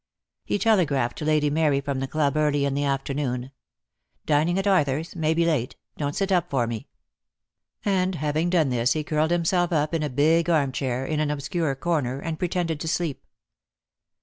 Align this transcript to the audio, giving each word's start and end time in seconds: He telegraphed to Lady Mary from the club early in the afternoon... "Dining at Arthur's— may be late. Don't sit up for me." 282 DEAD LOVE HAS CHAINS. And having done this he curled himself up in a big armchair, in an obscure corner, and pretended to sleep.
He 0.43 0.57
telegraphed 0.57 1.19
to 1.19 1.25
Lady 1.25 1.51
Mary 1.51 1.79
from 1.79 1.99
the 1.99 2.07
club 2.07 2.35
early 2.35 2.65
in 2.65 2.73
the 2.73 2.83
afternoon... 2.85 3.51
"Dining 4.25 4.57
at 4.57 4.65
Arthur's— 4.65 5.15
may 5.15 5.35
be 5.35 5.45
late. 5.45 5.75
Don't 5.95 6.15
sit 6.15 6.31
up 6.31 6.49
for 6.49 6.65
me." 6.65 6.87
282 7.83 7.89
DEAD 7.91 7.93
LOVE 7.93 7.93
HAS 7.93 8.07
CHAINS. 8.07 8.15
And 8.15 8.27
having 8.27 8.49
done 8.49 8.69
this 8.75 8.93
he 8.93 9.03
curled 9.03 9.29
himself 9.29 9.71
up 9.71 9.93
in 9.93 10.01
a 10.01 10.09
big 10.09 10.49
armchair, 10.49 11.05
in 11.05 11.19
an 11.19 11.29
obscure 11.29 11.75
corner, 11.75 12.17
and 12.19 12.39
pretended 12.39 12.79
to 12.79 12.87
sleep. 12.87 13.23